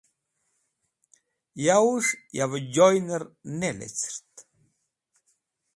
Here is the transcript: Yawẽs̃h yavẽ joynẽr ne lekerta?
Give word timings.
Yawẽs̃h 1.65 2.11
yavẽ 2.37 2.63
joynẽr 2.73 3.23
ne 3.59 3.69
lekerta? 3.79 4.41